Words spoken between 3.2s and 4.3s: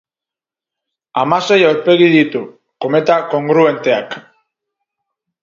kongruenteak.